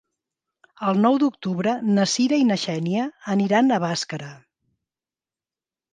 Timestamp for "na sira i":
1.99-2.47